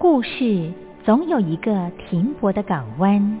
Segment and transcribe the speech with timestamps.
[0.00, 0.72] 故事
[1.04, 3.40] 总有一个停泊的港湾。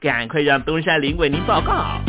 [0.00, 2.00] 赶快让东山林为您报告。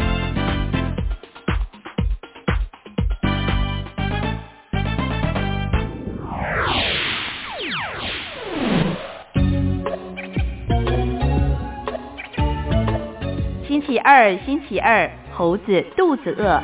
[13.68, 16.64] 星期二，星期二，猴子肚子饿。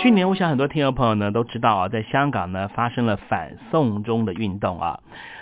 [0.00, 4.98] 去年，我想很多听友朋友呢都知道啊，在香港呢发生了反送中的运动啊。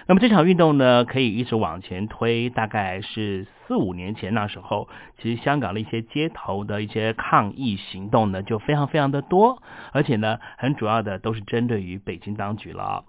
[0.06, 4.88] 那么这场运动呢，可以一直往前推，大概是四五年前那时候，
[5.18, 9.62] 其实香港的一些街头的一些抗议行动呢，就非常非常的多，
[9.92, 13.04] 而且呢，很主要的都是针对于北京当局了。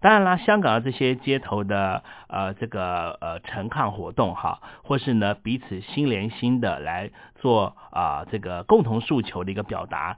[0.00, 10.16] 当然啦，香港的这些街头的呃这个呃陈抗活动哈，或是呢彼此心连心的来做啊这个共同诉求的一个表达。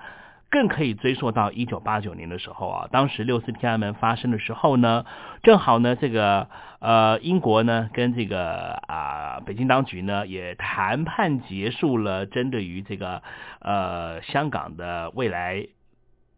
[0.51, 5.07] 更可以追溯到一九八九年的时候啊，当时六四天安门发生的时候呢，
[5.43, 6.51] 正好呢这个
[6.83, 13.23] 呃英国呢跟这个啊北京当局呢也谈判结束了针对于这个
[13.61, 15.69] 呃香港的未来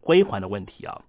[0.01, 1.01] 归还的问题啊。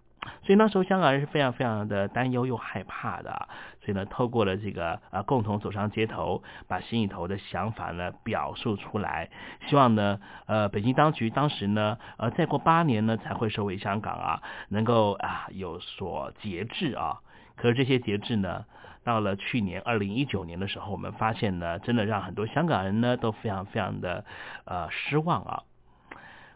[0.43, 3.47] 所以那时候香港人是非常非常的担忧又害怕的，
[3.85, 9.31] 所以呢，透过了这个呃共同走上街头，把心里头的想法呢表述出来，
[9.69, 17.21] 希望呢呃北京当局当时呢呃再过八年呢才会收回香港啊，能够啊有所节制啊。
[17.55, 18.65] 可是这些节制呢，
[19.07, 24.25] 到了去年二零一九年的时候，我们发现呢，真的让很多香港人呢都非常非常的
[24.65, 25.63] 呃失望啊。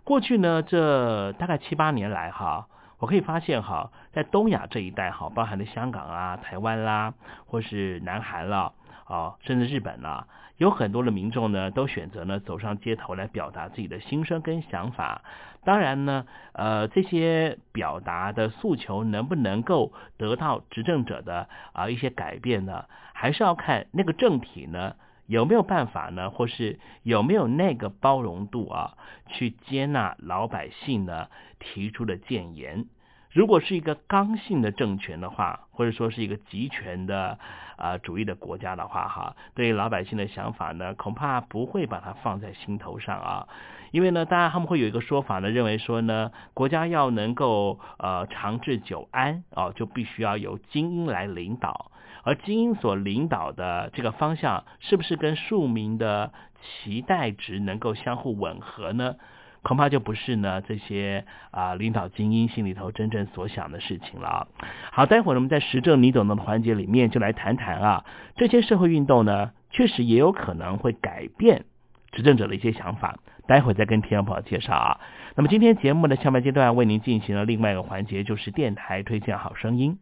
[0.02, 2.67] 过去呢这大概七八年来哈。
[2.99, 7.14] 我可以发现哈，在东亚这一带哈，包含的香港啊、台湾啦，
[7.47, 8.73] 或是南韩啦，
[9.11, 15.23] 啊，甚至日本啦，有很多的民众呢，都选择呢走上街头来表达自己的心声跟想法。
[15.65, 22.85] 当然呢，呃，这些表达的诉求能不能够得到执政者的啊一些改变呢？
[23.12, 24.95] 还是要看那个政体呢
[25.27, 28.97] 有没有办法呢，或是有没有那个包容度啊，
[29.27, 31.27] 去接纳老百姓呢？
[31.59, 32.87] 提出的谏言，
[33.32, 37.38] 如果是一个刚性的政权的话，或者说是一个集权的
[37.77, 43.47] 啊主义的国家的话，哈，对于老百姓的想法呢，恐怕不会把它放在心头上啊。
[43.93, 51.93] 因为呢，当然他们会有一个说法呢，认为说呢，国家要能够呃长治久安啊，就必须要由精英来领导，
[52.25, 59.15] 而精英所领导的这个方向，是不是跟庶民的期待值能够相互吻合呢？
[59.62, 64.49] 恐怕就不是呢这些啊领导精英心里头真正所想的事情了。
[64.91, 68.05] 好，待会儿我们在实证你懂的环节里面就来谈谈啊，
[68.37, 71.65] 这些社会运动呢，确实也有可能会改变
[72.11, 73.19] 执政者的一些想法。
[73.47, 75.01] 待会儿再跟听众朋友介绍啊。
[75.35, 79.99] 那么今天节目的下半阶段为您进行了另外一个环节，就是电台推荐好声音。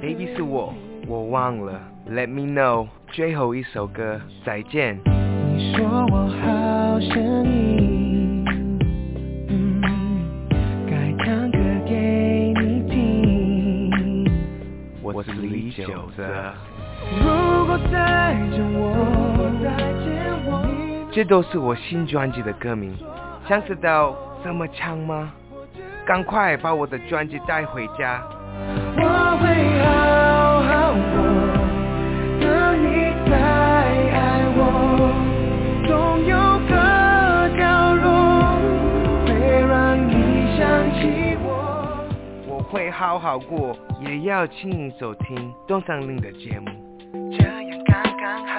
[0.00, 0.72] Baby 是我，
[1.08, 1.93] 我忘了。
[2.06, 5.00] Let me know，最后一首歌，再见。
[5.56, 8.44] 你说我好想你，
[9.48, 9.80] 嗯，
[10.86, 13.90] 该唱歌给你听。
[15.02, 16.52] 我是李玖哲。
[17.20, 18.86] 如果再见我，
[21.10, 22.94] 这都是我新专辑的歌名，
[23.48, 25.32] 想知道怎么唱吗？
[26.04, 28.22] 赶快把我的专辑带回家。
[28.96, 30.13] 我会好
[43.06, 46.70] 好好过，也要亲你收听东山林的节目。
[47.36, 47.52] 这样
[47.84, 48.54] 刚刚好，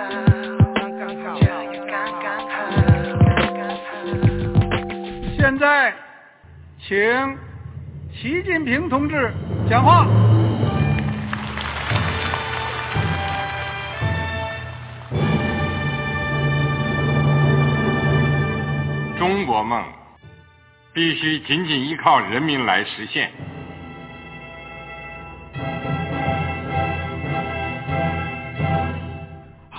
[0.72, 1.90] 刚刚好，这样刚
[2.22, 2.54] 刚好，
[3.36, 3.82] 刚刚好。
[5.36, 5.92] 现在，
[6.78, 6.96] 请
[8.14, 9.34] 习近平同志
[9.68, 10.06] 讲话。
[19.18, 19.84] 中国梦
[20.94, 23.32] 必须紧紧依靠人民来实现。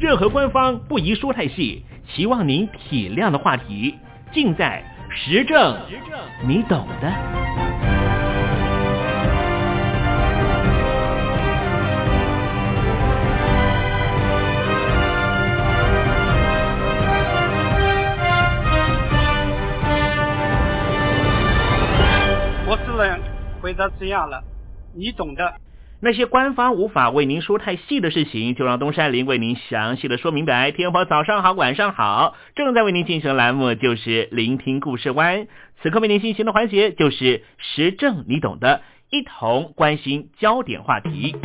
[0.00, 3.94] 任何官方不宜说太细，希望您体谅的话题，
[4.32, 5.76] 尽在实证，
[6.42, 7.12] 你懂的。
[22.66, 23.20] 我只能
[23.60, 24.42] 回答这样了，
[24.94, 25.52] 你懂的。
[26.02, 30.70] 那些官方无法为您说太细的事情，就让东山林为您详细的说明白。
[30.70, 35.46] 天婆早上好，晚上好，正在为您进行的栏目就是聆听故事湾。
[35.82, 38.80] 此刻为您进行的环节就是时政，你懂的，
[39.10, 41.36] 一同关心焦点话题。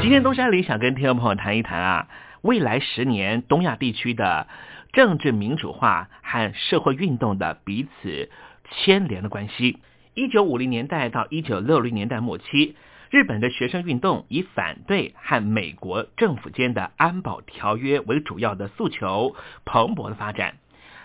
[0.00, 2.06] 今天东山林想跟听众朋友谈一谈啊，
[2.42, 4.46] 未来十年东亚地区的
[4.94, 8.30] 政治民主化和社会运动的彼此
[8.70, 9.80] 牵连的关系。
[10.14, 12.76] 一九五零年代到一九六零年代末期，
[13.10, 19.34] 日本的学生运动以反对和美国政府间的安保条约为主要的诉求，
[19.64, 20.54] 蓬勃的发展。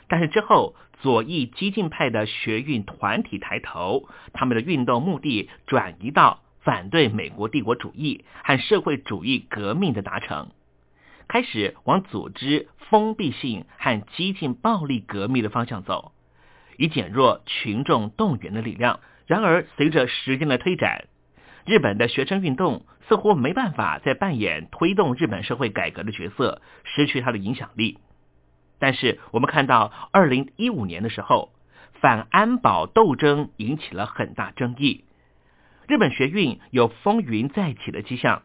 [0.07, 10.49] 但是之后，左翼激进派的学运团体抬头，他们的运动目的转移到反对美国帝国主义和社会主义革命的达成，
[11.29, 16.11] 开始往组织封闭性和激进暴力革命的方向走，
[16.75, 18.99] 以减弱群众动员的力量。
[19.27, 21.05] 然而，随着时间的推展，
[21.65, 27.99] 日本的学生运动似乎没办法再扮演推动日本社会改革的角色，失去它的影响力。
[28.79, 31.51] 但是，我们看到二零一五年的时候，
[32.01, 35.05] 反安保斗争引起了很大争议。
[35.87, 38.41] 日本学运有风云再起的迹象。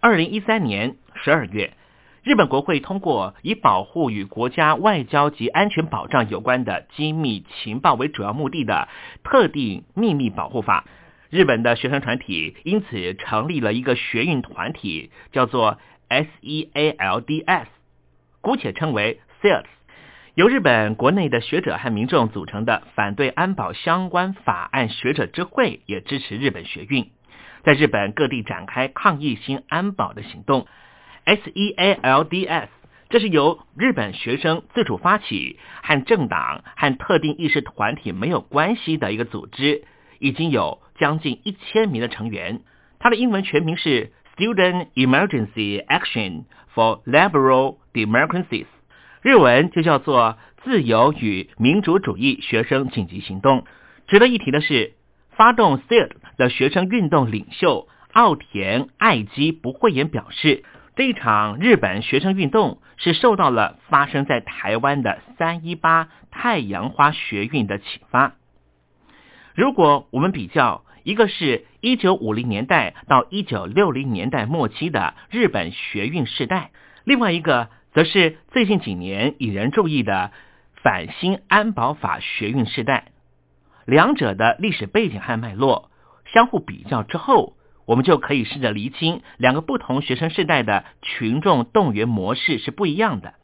[0.00, 1.76] 二零一三年十二月，
[2.24, 8.88] 日本国会通过以保护与国家外交及安全保障有关的机密情报为主要目的的
[9.24, 10.84] 特定秘密保护法。
[11.30, 17.66] 日本的学生团体因此成立了一个学运团体，叫做 SEALDS，
[18.40, 19.64] 姑且称为 SEALS。
[20.34, 27.10] 由日本国内的学者和民众组成的反对安保相关法案学者之会也支持日本学运，
[27.64, 30.68] 在日本各地展开抗议新安保的行动。
[31.24, 32.68] SEALDS
[33.08, 39.84] 这是由日本学生自主发起，和政党和特定意识团体没有关系的一个组织，
[40.18, 42.62] 已经有将近一千名的成员。
[42.98, 48.66] 它的英文全名是 Student Emergency Action for Liberal Democracies。
[49.20, 53.66] 日文就叫做自由与民主主义学生紧急行动。
[54.06, 54.94] 值得一提的是，
[55.30, 60.64] 发动 SEAL 的学生运动领袖奥田爱基不讳言表示，
[60.94, 68.34] 这场日本学生运动是受到了发生在台湾的三一八太阳花学运的启发。
[69.54, 76.70] 如果我们比较，一个是一九五零年代到一九六零年代末期的日本学运世代，
[77.04, 77.68] 另外一个。
[77.94, 80.32] 则是最近几年引人注意的
[80.82, 83.08] 反新安保法学运时代，
[83.84, 85.90] 两者的历史背景和脉络
[86.32, 93.34] 相互比较之后，我们就可以试着厘清两个不同学生世代的群众动员模式是不一样的。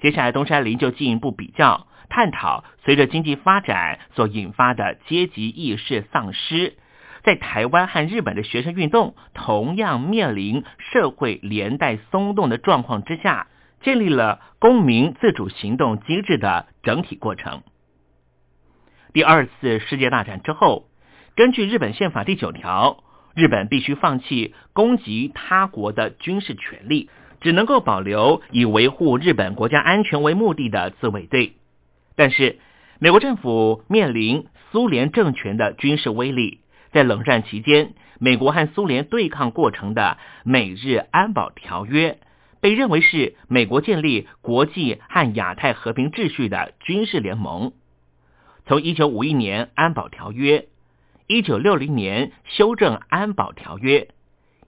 [0.00, 6.76] 接下来，东山林就进一步比较探讨，随着经济发展所引发的阶级意识丧失。
[7.22, 13.46] 在台湾和日本的学生运动同样面临社会连带松动的状况之下，
[13.80, 17.62] 建立了公民自主行动机制的整体过程。
[19.14, 20.88] 第二次世界大战之后，
[21.34, 23.02] 根据日本宪法第九条，
[23.34, 27.10] 日本必须放弃攻击他国的军事权利，
[27.40, 31.54] 只能够保留以维护日本国家安全为目的的自卫队。
[32.16, 32.58] 但是，
[33.00, 36.60] 美国政府面临苏联政权的军事威力。
[36.92, 42.18] 在冷战期间，美国和苏联对抗过程的美日安保条约，
[42.60, 47.72] 被认为是美国建立国际和亚太和平秩序的军事联盟。
[48.64, 50.66] 从一九五一年安保条约、
[51.26, 54.08] 一九六零年修正安保条约、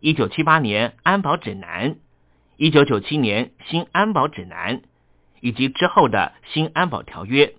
[0.01, 1.97] 一九七八年安保指南、
[2.57, 4.81] 一九九七年新安保指南，
[5.41, 7.55] 以及之后的新安保条约。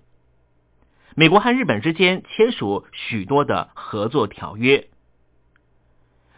[1.14, 4.88] 美国和日本之间签署许多的合作条约。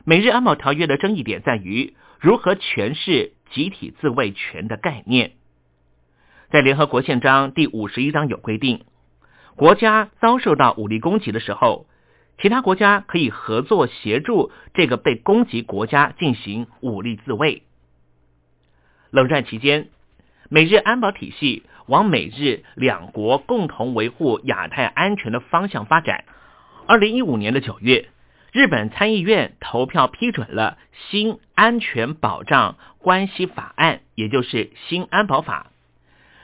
[0.03, 5.31] 美日安保条约的争议点在于如何诠释集体自卫权的概念。
[6.49, 8.83] 在联合国宪章第五十一章有规定，
[9.55, 11.85] 国家遭受到武力攻击的时候，
[12.41, 17.63] 其他国家可以合作协助这个被攻击国家进行武力自卫。
[19.12, 19.89] 冷战期间，
[20.50, 26.24] 美日安保体系往美日两国共同维护亚太安全的方向发展。
[26.88, 28.08] 二零一五年的九月，
[28.53, 30.77] 日本参议院投票批准了
[31.10, 35.72] 新安全保障关系法案，也就是新安保法。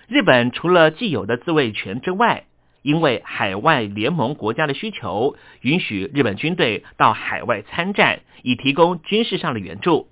[0.08, 2.46] 日本除了既有的自卫权之外，
[2.86, 10.08] 因为海外联盟国家的需求，允许日本军队到海外参战，以提供军事上的援助。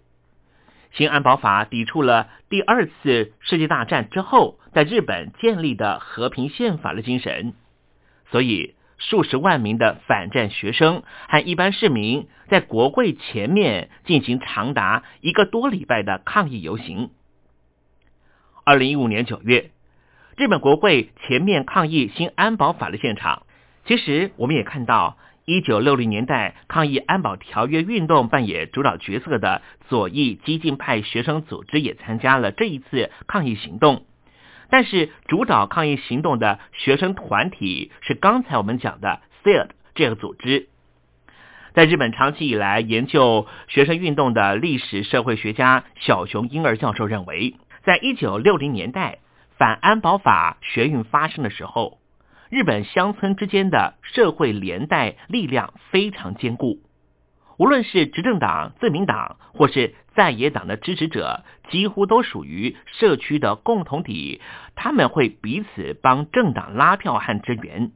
[0.91, 7.53] 新安保法抵触了第二次世界大战之后在日本建立的和平宪法的精神，
[8.31, 17.11] 所以数十万名的反战学生和一般市民在国会前面进行长达一个多礼拜的抗议游行。
[18.65, 19.69] 二零一五年九月。
[20.35, 23.43] 日本国会前面抗议新安保法的现场，
[23.85, 34.05] 其实我们也看到，一九六零年代抗议安保条约运动扮演主导角色的左翼激进派学生组织也参加了这一次抗议行动。
[34.71, 40.67] 但是，主导抗议行动的学生团体是刚才我们讲的 SID 这个组织。
[41.75, 49.19] 在日本长期以来研究学生运动的历史社会学家小熊婴儿教授认为，在一九六零年代。
[49.63, 51.97] 反安保法学运发生的时候，
[52.49, 56.81] 日本乡村之间的社会连带力量非常坚固。
[57.57, 64.41] 无论是执政党自民党，或是在野党的支持者，几乎都属于社区的共同体。
[64.75, 67.93] 他们会彼此帮政党拉票和支援。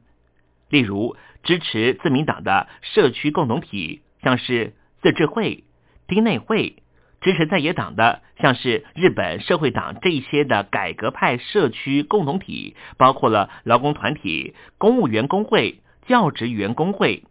[0.70, 4.72] 例如，支持自民党的社区共同体，像是
[5.02, 5.64] 自治会、
[6.06, 6.82] 町内会。
[7.20, 17.24] 支持在野党的，像是日本社会党这一些的改革派社区共同体，包括了劳工团体、公务员工会、教职员工会。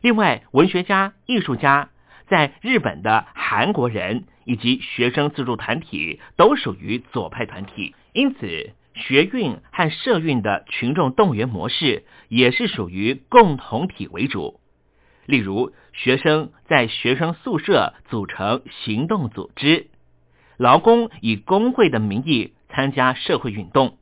[0.00, 1.90] 另外，文学家、艺术家，
[2.28, 7.94] 在日本的韩国人以及学生自助团体都属于左派团体。
[8.12, 14.60] 因此，学运和社运的群众动员模式也是属于共同体为主。
[15.26, 19.86] 例如，学生在学生宿舍组成行动组织，
[20.56, 23.96] 劳工以工会的名义参加社会运动，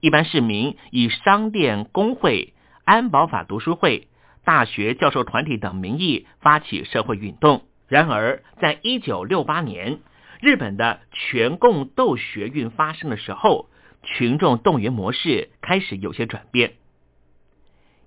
[0.00, 4.08] 一般市民以商店工会、安保法读书会、
[4.44, 7.62] 大学教授团体等名义发起社会运动。
[7.86, 10.00] 然而，在一九六八年，
[10.40, 13.70] 日本的全共斗学运发生的时候，
[14.02, 16.72] 群众动员模式开始有些转变，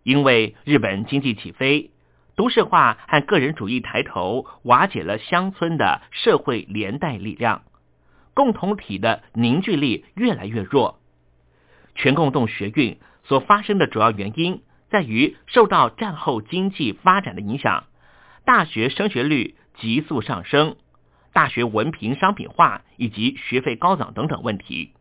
[0.04, 1.92] 因为日本经济起飞。
[2.36, 7.64] 都市化和个人主义抬头，瓦解了乡村的社会连带力量，
[8.34, 11.00] 共同体的凝聚力越来越弱。
[11.94, 17.84] 全共动学运所发生的主要原因，在于受到战后经济发展的影响，
[18.46, 20.78] 大学升学率急速上升，
[21.34, 24.94] 大学文凭商品化以及学费高涨等等问题，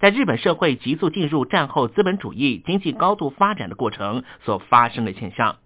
[0.00, 5.56] 在日本社会急速进入战后资本主义经济高度发展的过程所发生的现象。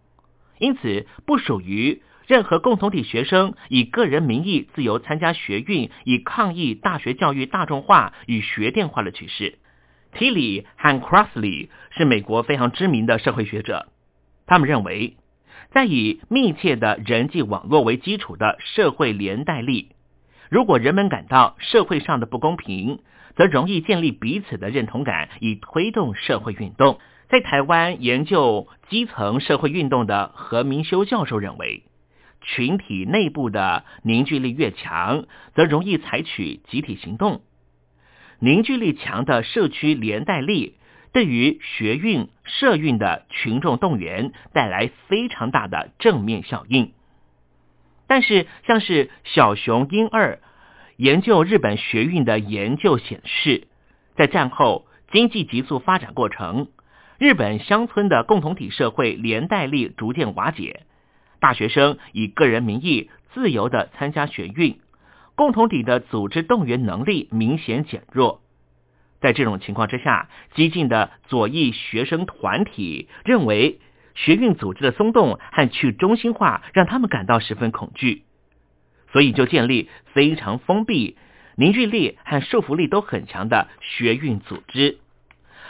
[0.58, 9.58] 因此，不属于任何共同体学生以个人名义自由参加学运，以抗议大学教育大众化与学电化的趋势。
[10.12, 13.88] Tilly 和 Crossley 是美国非常知名的社会学者，
[14.46, 15.16] 他们认为，
[15.70, 19.90] 在以密切的人际网络为基础的社会连带力，
[20.50, 23.00] 如果人们感到社会上的不公平，
[23.36, 26.98] 则容易建立彼此的认同感，以推动社会运动。
[27.28, 31.82] 在台湾研究基层社会运动的何明修教授认为，
[32.40, 37.42] 群体内部的凝聚力越强，则容易采取集体行动。
[38.38, 40.76] 凝聚力强的社区连带力，
[41.12, 46.92] 对于学运、社运的群众动员带来非常大的正面效应。
[48.06, 50.40] 但是，像是小熊英二
[50.96, 53.68] 研究日本学运的研究显示，
[54.16, 56.68] 在战后经济急速发展过程。
[57.18, 60.84] 日本乡村的共同体社会连带力逐渐瓦解，
[61.40, 64.78] 大学生以个人名义自由的参加学运，
[65.34, 68.40] 共同体的组织动员能力明显减弱。
[69.20, 73.80] 在这种情况之下，激进的左翼学生团体认为
[74.14, 78.22] 学运组织的松动和去中心化让他们感到十分恐惧，
[79.10, 81.16] 所以就建立非常封闭、
[81.56, 84.98] 凝聚力和束缚力都很强的学运组织。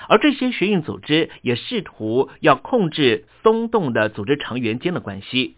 [0.08, 5.56] 而这些学运组织也试图要控制松动的组织成员间的关系，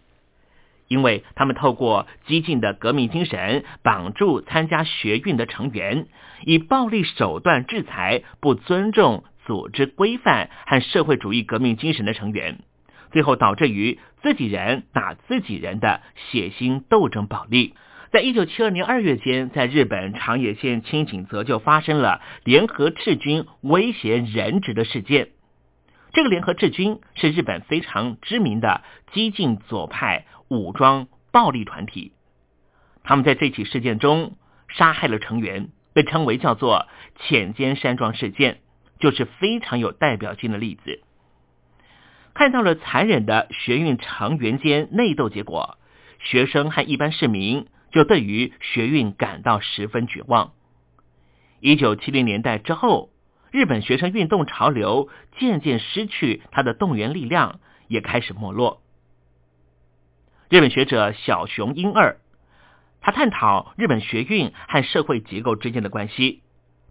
[0.87, 6.07] 因为他们透过激进的革命精神绑住参加学运的成员，
[6.45, 12.59] 以暴力手段制裁不尊重组织规范和社会主义革命精神的成员，
[13.11, 17.73] 最后导致于自己人打自己人的血腥斗争暴力。
[18.11, 25.29] 在一九七二年二月间，在日本长野县清井泽就发生了联合赤军威胁人质的事件。
[26.11, 32.11] 这个联合赤军是日本非常知名的激进左派武装暴力团体，
[33.03, 34.35] 他们在这起事件中
[34.67, 38.59] 杀害了成员，被称为叫做“浅间山庄事件”，
[38.99, 40.99] 就是非常有代表性的例子。
[42.33, 45.77] 看到了残忍的学运成员间内斗结果，
[46.19, 50.53] 学生和一般市民就对于学运感到十分绝望。
[51.59, 53.09] 一九七零年代之后。
[53.51, 58.81] 日本学生运动潮流渐渐失去它的动员力量，也开始没落。
[60.47, 62.15] 日本学者小熊英二，
[63.01, 66.43] 他探讨日本学运和社会结构之间的关系。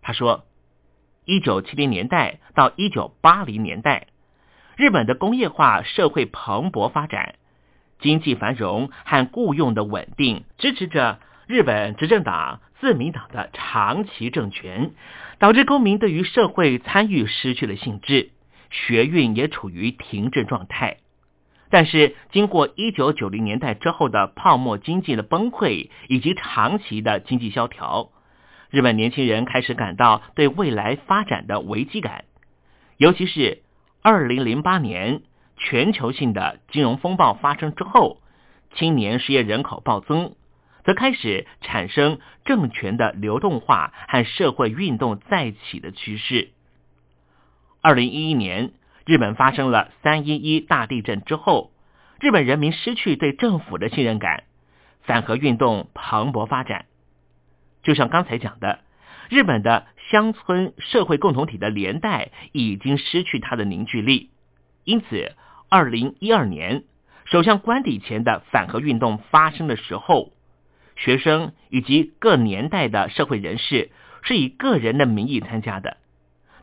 [0.03, 0.45] 他说，
[1.25, 4.09] 一九七零年代到一九八零年代，
[4.77, 7.37] 日本的工业化社会蓬勃发展，
[8.01, 14.93] 经济繁荣和雇佣的稳定，支持着日本执政党自民党的长期政权。
[15.39, 18.29] 导致公民对于社会参与失去了兴致，
[18.69, 20.99] 学运也处于停滞状态。
[21.71, 28.11] 但是，经过一九九零年代之后的泡沫经济的崩溃以及长期的经济萧条，
[28.69, 32.25] 日本年轻人开始感到对未来发展的危机感。
[32.99, 33.63] 尤其是
[34.03, 35.23] 二零零八年
[35.61, 38.21] 全球性的金融风暴发生之后，
[38.75, 40.35] 青年失业人口暴增。
[40.83, 46.49] 则开始产生政权的流动化和社会运动再起的趋势。
[47.83, 48.73] 二零一一年，
[49.05, 51.71] 日本发生了三一一大地震之后，
[52.19, 54.45] 日本人民失去对政府的信任感，
[55.03, 56.87] 反核运动蓬勃发展。
[57.83, 58.81] 就像刚才讲的，
[59.29, 64.31] 日本的乡村社会共同体的连带已经失去它的凝聚力，
[64.85, 65.37] 因此，
[65.73, 66.83] 二零一二年
[67.27, 70.33] 首相官邸前的反核运动发生的时候。
[70.97, 75.97] 学生以及各年代的社会人士是以个人的名义参加的，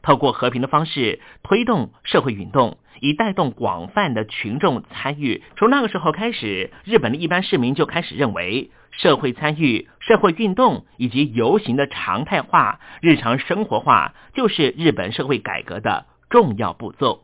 [0.01, 5.41] 透过和平的方式推动社会运动，以带动广泛的群众参与。
[5.55, 17.23] 从那个时候开始，日本的一般市民就开始认为，社会参与、社会运动以及游行的常态化、日常生活化，就是日本社会改革的重要步骤。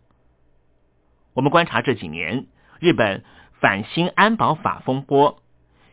[1.34, 2.46] 我们观察这几年
[2.80, 3.24] 日本
[3.60, 5.42] 反新安保法风波。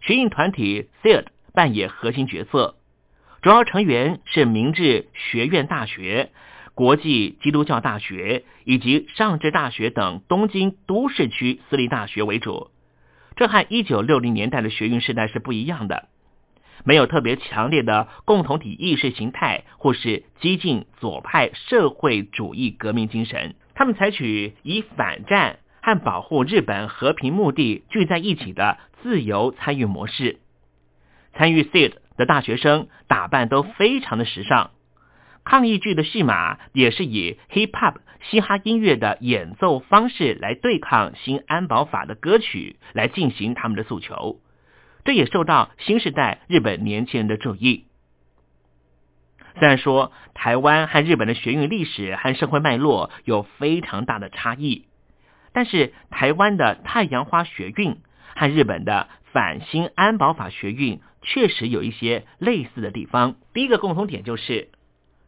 [0.01, 2.77] 学运团体 SED 扮演核心角色，
[3.43, 6.31] 主要成员是明治学院大学、
[6.75, 12.71] 国际基督教大学以及上智大学等东京都市区私立大学为主。
[13.37, 16.09] 这和一九六零年代的学运时代是不一样的，
[16.85, 25.61] 没有特别强烈的共同体意识形态或是激进左派社会主义革命精神，他们采取以反战。
[25.83, 30.39] 和保护日本和平目的聚在一起的自由参与模式，
[31.33, 34.73] 参与 SID 的大学生打扮都非常的时尚，
[35.43, 44.39] 抗议剧的戏码也是以 Hip Hop 嘻哈音乐的演奏方式来对抗新安保法的歌曲来进行他们的诉求，
[45.07, 47.87] 这也受到新时代日本年轻人的注意。
[49.59, 54.87] 虽然说台湾和日本的学运历史和社会脉络有非常大的差异。
[55.53, 57.99] 但是台湾的太阳花学运
[58.37, 63.35] 和日本的反新安保法学运确实有一些类似的地方。
[63.53, 64.69] 第一个共同点就是，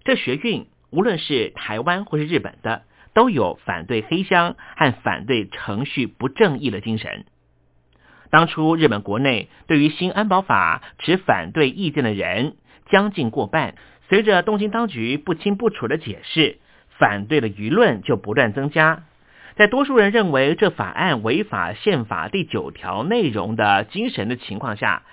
[0.04, 7.24] 这学运无论是台湾或是日本的，都有反对黑箱和反对程序不正义的精神。
[8.30, 12.56] 当初日本国内对于新安保法持反对意见的人
[12.90, 13.74] 将近过半，
[14.12, 16.58] 随着东京当局不清不楚的解释，
[16.98, 19.04] 反对的舆论就不断增加。
[19.56, 25.04] 在多数人认为这法案违法宪法第九条内容的精神的情况下，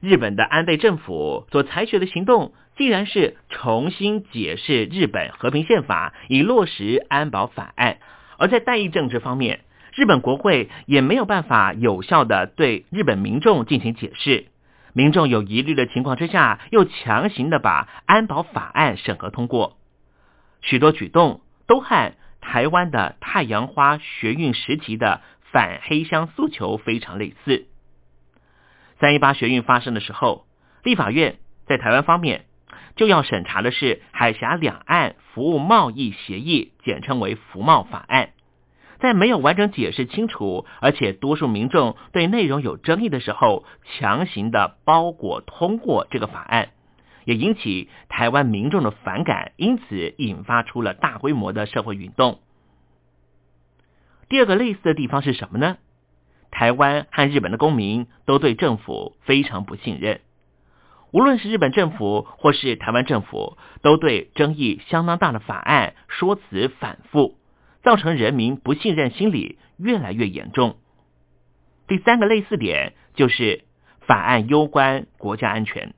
[0.00, 7.98] 日本的安倍政府所采取的行动，竟然是重新解释日本和平宪法，以落实安保法案。
[8.38, 9.62] 而在代议政治方面，
[9.96, 14.44] 日本国会也没有办法有效的对日本民众进行解释，
[14.94, 19.76] 民众有疑虑的情况之下，又强行的把安保法案审核通过，
[20.62, 22.14] 许多举动都和。
[22.46, 27.66] 台湾的太阳花学运时期的反黑箱诉求非常类似。
[29.00, 30.44] 三一八学运发生的时候，
[30.82, 32.44] 立法院在台湾方面
[32.96, 38.33] 就要审查的是海峡两岸服务贸易协议，简称为服贸法案。
[39.04, 46.70] 在没有完整解释清楚，而且多数民众对内容有争议的时候，强行的包裹通过这个法案，
[47.26, 52.40] 也引起台湾民众的反感，因此引发出了大规模的社会运动。
[54.30, 55.76] 第二个类似的地方是什么呢？
[56.50, 60.22] 台湾和日本的公民都对政府非常不信任，
[61.12, 67.36] 无论是日本政府或是台湾政府，都对争议相当大的法案说辞反复，
[67.84, 70.76] 造成人民不信任心理越来越严重。
[71.86, 73.64] 第三个类似点就是
[74.00, 75.94] 法案攸关国家安全。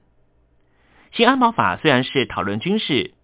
[1.12, 3.14] 新安保法虽然是讨论军事，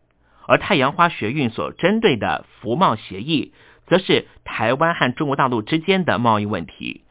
[0.46, 3.52] 而太阳花学运所针对的服贸协议，
[3.86, 7.02] 则是台湾和中国大陆之间的贸易问题。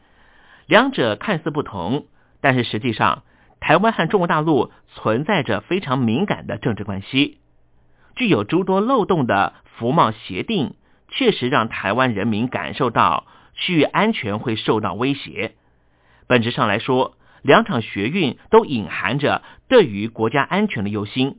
[0.66, 2.08] 两者看似不同，
[2.40, 3.24] 但是实际上，
[3.60, 7.38] 台湾和中国大陆存在着非常敏感的政治关系。
[8.16, 10.76] 具有诸多漏洞的服贸协定，
[11.12, 15.54] 确实让台湾人民感受到区域安全会受到威胁。
[16.28, 21.38] 本质上来说，两场学运都隐含着对于国家安全的忧心。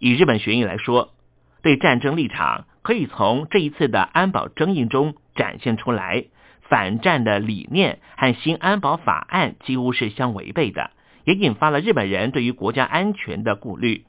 [0.00, 1.14] 以日本学运来说，
[1.62, 6.24] 对战争立场可以从这一次的安保争议中展现出来。
[6.70, 10.90] 反战的理念和新安保法案几乎是相违背的，
[11.24, 14.04] 也引发了日本人对于国家安全的顾虑。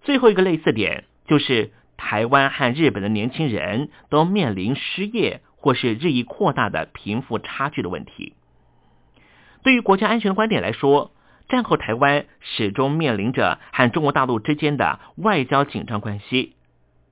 [0.00, 8.32] 最后一个类似点就是台湾和日本的年轻人都面临失业或是日益扩大的贫富差距的问题。
[9.62, 11.12] 对于国家安全的观点来说，
[11.48, 16.56] 战后台湾始终面临着和中国大陆之间的外交紧张关系，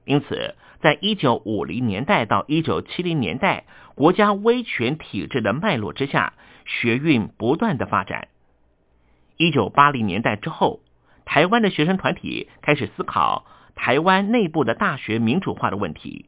[0.05, 0.57] 因此。
[0.81, 3.65] 在一九五零年代到一九七零年代，
[3.97, 6.35] 国家威权体制的脉络之下，
[6.67, 8.29] 学运不断的发展。
[9.37, 10.79] 一九八零年代之后，
[11.25, 13.45] 台湾的学生团体开始思考
[13.79, 16.27] 台湾内部的大学民主化的问题，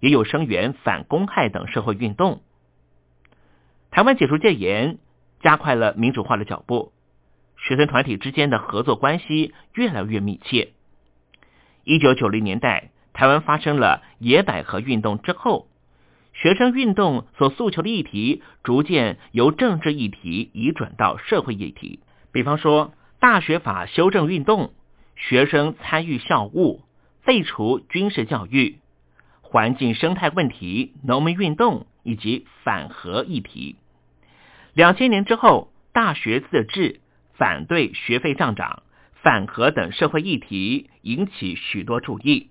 [0.00, 2.40] 也有声援反公害等社会运动。
[3.92, 4.98] 台湾解除戒严，
[5.40, 6.92] 加快了民主化的脚步，
[7.56, 10.72] 学生团体之间的合作关系越来越密切。
[11.84, 12.90] 一九九零年代。
[13.12, 15.66] 台湾发生了野百合运动之后，
[16.32, 21.98] 学生运动所诉求的议题逐渐由政治议题移转到社会议题。
[22.32, 24.72] 比方说，大学法修正运动、
[25.28, 26.82] 学生参与校务、
[27.22, 28.78] 废除军事教育、
[29.42, 33.76] 环境生态问题、农民运动以及反核议题。
[34.72, 37.00] 两千年之后，大学自治、
[37.34, 38.82] 反对学费上涨、
[39.22, 42.48] 反核等社会议题引起许多注意。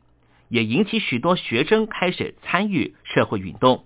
[0.48, 3.86] 也引起许多学生开始参与社会运动。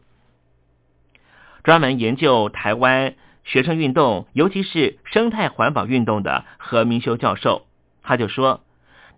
[1.62, 7.68] 专门研究台湾学生运动，尤其是生态环保运动的何明修教授，
[8.02, 8.63] 他就说，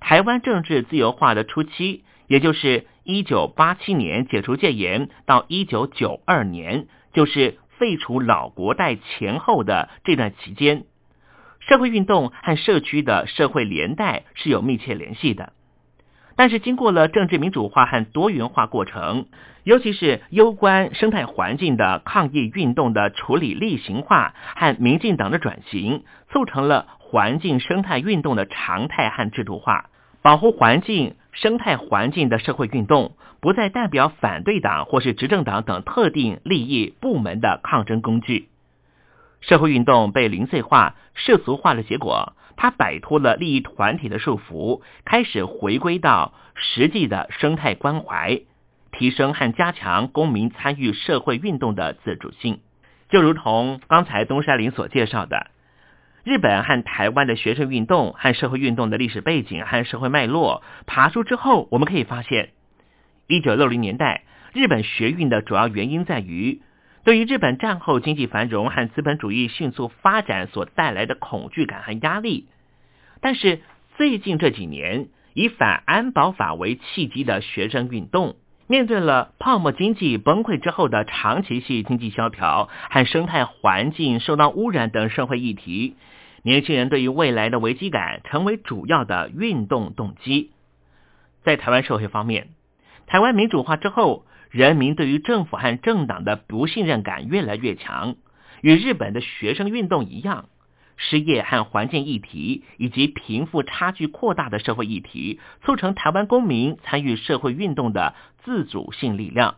[0.07, 10.83] 台湾政治自由化的初期，也就是一九八七年解除戒严到一九九二年，就是废除老国代前后的这段期间，
[11.59, 15.53] 社会运动和社区的社会连带是有密切联系的。
[16.35, 19.25] 但是经过了政治民主化和多元化过程，
[19.63, 29.89] 尤其是攸关生态环境的抗议运动的处理例行化和民进党的转型，促成了环境生态运动的常态和制度化。
[30.25, 38.49] 保护环境、生态环境的社会运动，不再代表反对党或是执政党等特定利益部门的抗争工具。
[39.41, 42.33] 社会运动被零碎化、世俗化的结果。
[42.55, 48.41] 它摆脱了利益团体的束缚，开始回归到实际的生态关怀，
[48.91, 52.61] 提升和加强公民参与社会运动的自主性。
[53.09, 55.51] 就如同刚才东山林所介绍的，
[56.25, 62.49] 日本和台湾的学生运动和社会运动的历史背景和社会脉络爬出之后，我们可以发现，
[63.27, 66.61] 一九六零年代日本学运的主要原因在于。
[67.03, 72.47] 对于日本战后经济繁荣和资本主义迅速发展所带来的恐惧感和压力，
[73.21, 73.61] 但是
[73.95, 85.95] 最近这几年以反安保法为契机的学生运动，面对了泡沫经济崩溃之后的长期性经济萧条和生态环境受到污染等社会议题，
[86.45, 90.51] 年轻人对于未来的危机感成为主要的运动动机。
[91.43, 92.49] 在台湾社会方面，
[93.07, 94.25] 台湾民主化之后。
[94.51, 98.15] 人民对于政府和政党的不信任感越来越强，
[98.61, 100.47] 与日本的学生运动一样，
[100.95, 109.55] 失业和环境议题以及贫富差距扩大的社会议题，促成台湾公民参与社会运动的自主性力量。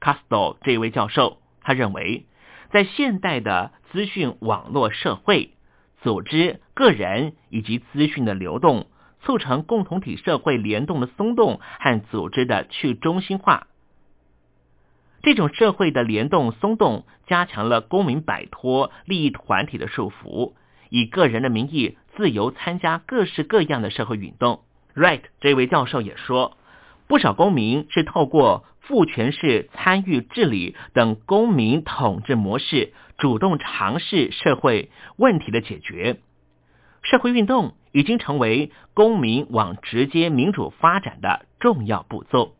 [0.00, 2.26] 卡斯多这位教授，他认为，
[2.70, 5.52] 在现代的资讯网络社会，
[6.02, 8.86] 组织、个人以及资讯的流动，
[9.22, 13.66] 促成共同体社会联动的松动和组织的去中心化。
[15.22, 20.52] 这种社会的联动松动，加强了公民摆脱利益团体的束缚，
[20.90, 24.60] 以个人的名义自由参加各式各样的社会运动。
[24.94, 26.56] Right，这位教授也说，
[27.08, 36.16] 不少公民是透过父权式参与治理等公民统治模式，主动尝试社会问题的解决。
[37.02, 42.54] 社会运动已经成为公民往直接民主发展的重要步骤。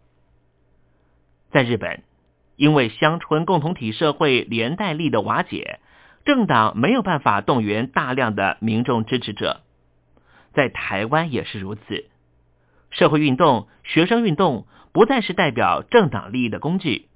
[1.50, 2.02] 在日本，
[2.56, 5.80] 因为乡村共同体社会连带力的瓦解，
[6.26, 9.62] 政党没有办法动员大量的民众支持者。
[10.52, 12.04] 在台湾也是如此，
[12.90, 14.66] 社会运动、学生运动
[14.98, 17.06] 不再是代表政党利益的工具。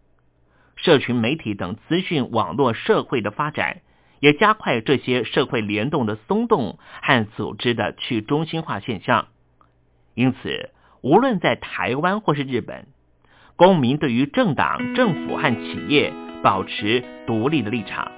[0.76, 3.78] 社群媒体等资讯网络社会的发展。
[4.20, 9.26] 也加快这些社会联动的松动和组织的去中心化现象。
[10.14, 12.86] 因此，无论在台湾或是日本，
[13.56, 18.12] 公民对于政党、政府和企业保持独立的立场，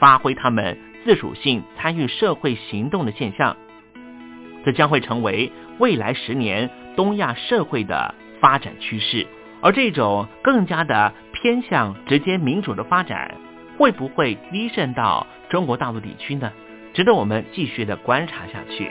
[0.00, 3.56] 发挥他们自主性参与社会行动的现象，
[4.64, 9.26] 这将会成为未来十年东亚社会的发展趋势。
[9.60, 13.34] 而这种更加的偏向直接民主的发展。
[13.78, 16.50] 会不会逼渗到中国大陆地区呢？
[16.94, 18.90] 值得我们继续的观察下去。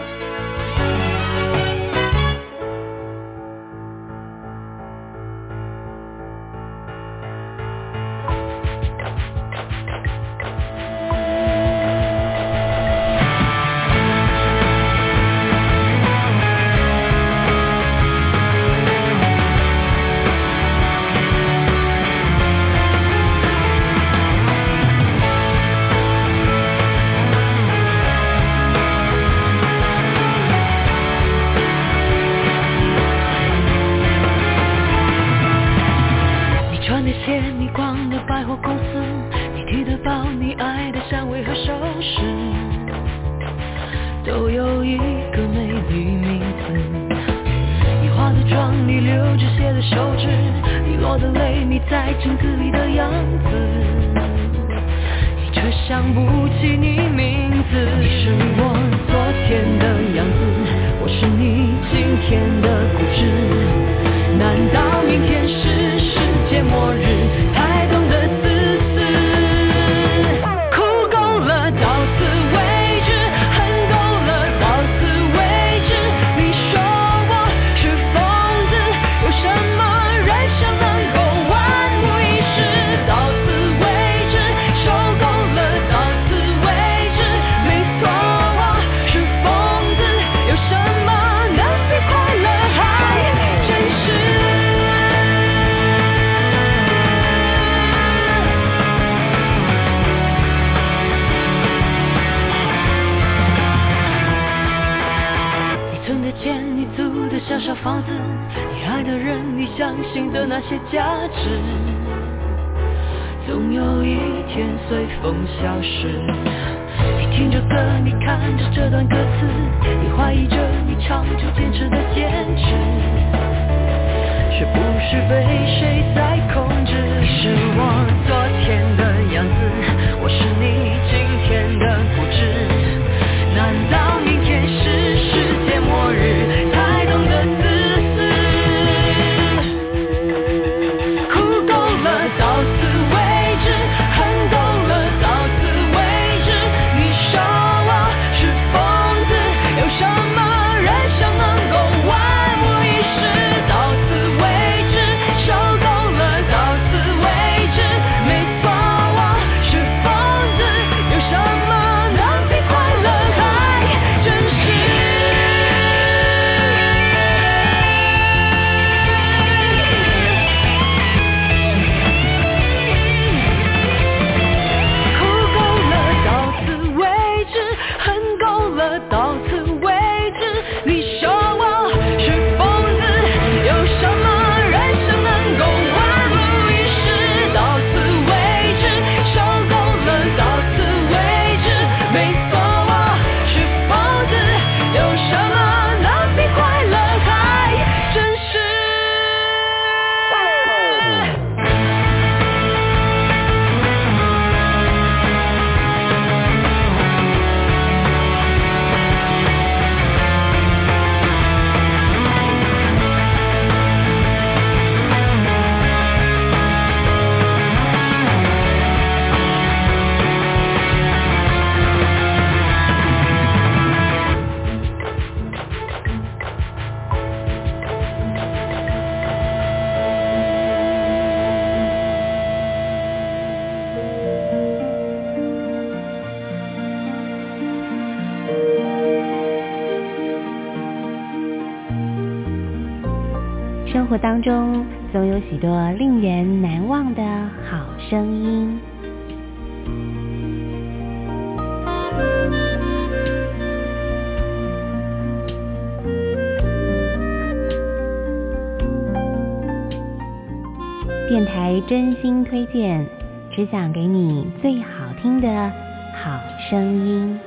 [261.87, 263.05] 真心推荐，
[263.51, 265.71] 只想给你最好听的
[266.13, 267.39] 好声音。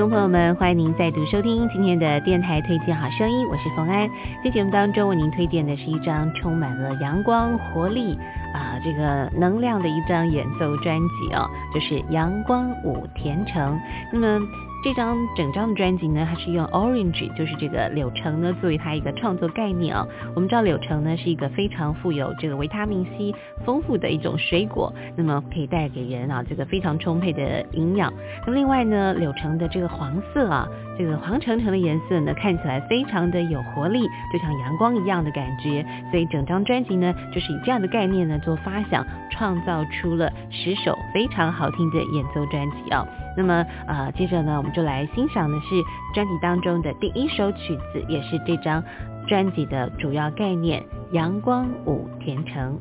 [0.00, 4.08] 众朋友们，欢迎您再度收听今天的电台推荐好声音，我是冯安。
[4.42, 8.18] 在节目当中为您推荐的是一张充满了阳光、活力
[8.54, 13.76] 啊、这个能量的一张演奏专辑哦，就是《阳光舞甜橙》。
[14.10, 14.40] 那么
[14.82, 20.06] 这张整张的专辑呢，它是用 orange，就是这个柳橙呢，作为它一个创作概念啊。
[20.34, 28.10] 我们知道柳橙呢是一个非常富有这个维他命 C 丰富的一种水果，那么可以带给人啊这个非常充沛的营养。
[28.46, 30.66] 那么另外呢，柳橙的这个黄色啊，
[30.96, 34.00] 这个黄橙橙的颜色呢，看起来非常的有活力，
[34.32, 35.84] 就像阳光一样的感觉。
[36.10, 43.06] 所以整张专辑呢，就是以这样的概念呢做发想，创造出了十首非常好听的演奏专辑啊。
[43.36, 45.66] 那么呃，接着呢，我们就来欣赏的是
[46.14, 48.82] 专辑当中的第一首曲子，也是这张
[49.26, 52.78] 专辑的主要概念《阳光舞甜橙》。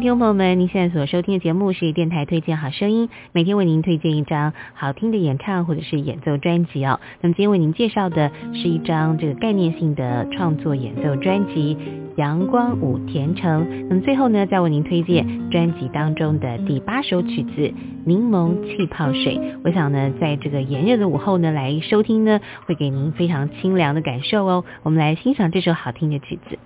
[0.00, 6.98] 听众朋友们，您现在所收听的节目是电台推荐好声音，每天为您推荐一张好听的演唱或者是演奏专辑哦。
[7.20, 11.76] 那么今天为您介绍的是一张这个概念性的创作演奏专辑
[12.16, 13.64] 《阳光舞甜橙》。
[13.90, 17.50] 那么最后呢，再为您推荐专辑当中的第八首曲子
[18.06, 19.36] 《柠檬气泡水》。
[19.62, 24.64] 我想呢，在这个炎热的午后呢，来收听呢，会给您非常清凉的感受哦。
[24.82, 26.58] 我们来欣赏这首好听的曲子。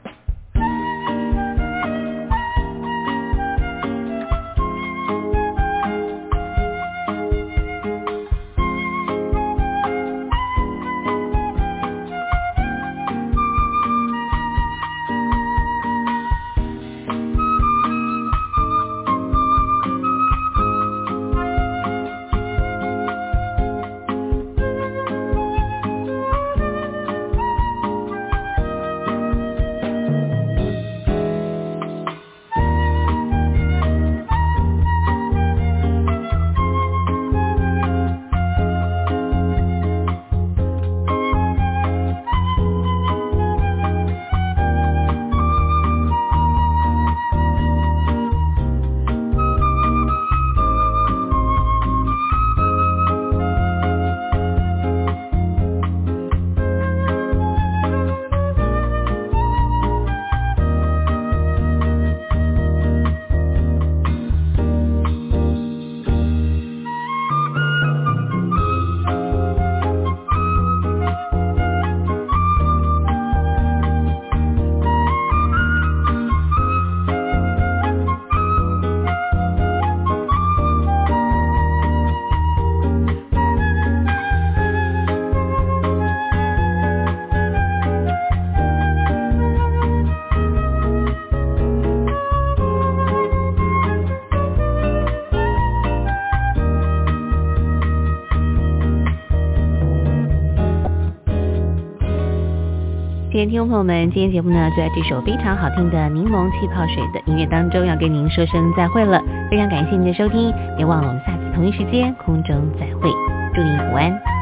[103.36, 109.22] 亲爱的听众朋友们，今天节目呢就在这首非常好听的《柠檬气泡水》的音乐当中，要跟您说声再会了。
[109.50, 113.10] 非常感谢您的收听，别忘了我们下次同一时间空中再会，
[113.54, 114.35] 祝您午安。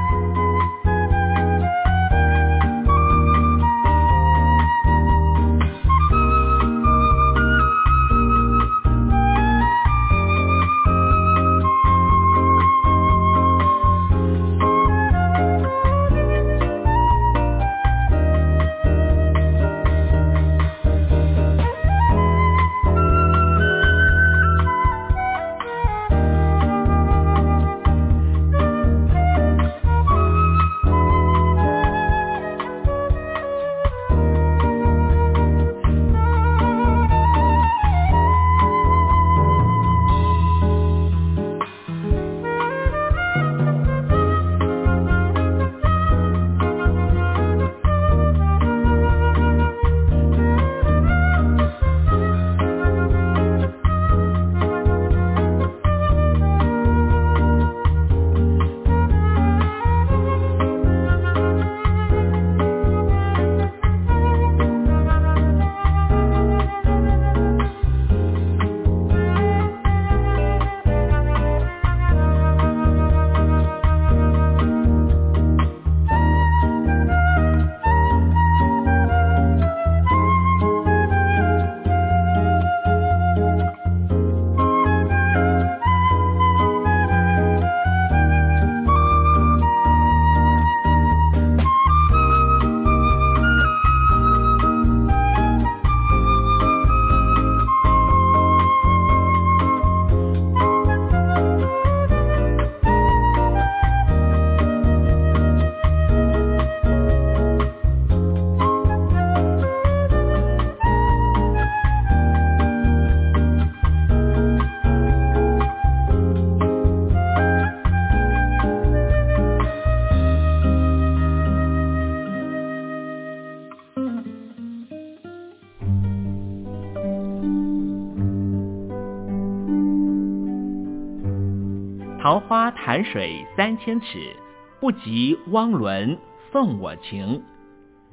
[133.64, 134.36] 三千尺，
[134.78, 136.18] 不及汪伦
[136.52, 137.40] 送我情。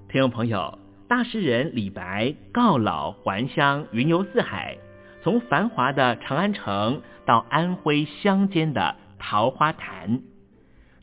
[0.07, 0.79] 听众朋友，
[1.09, 4.77] 大诗人李白告老还乡，云游四海，
[5.21, 10.21] 从繁华的长安城到安徽乡间的桃花潭。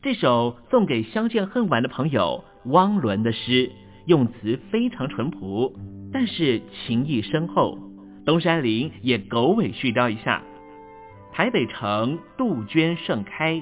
[0.01, 3.71] 这首送给相见恨晚的朋友汪伦的诗，
[4.07, 5.75] 用词非常淳朴，
[6.11, 7.77] 但是情意深厚。
[8.25, 10.41] 东山林也狗尾续貂一下。
[11.33, 13.61] 台北城杜鹃盛开，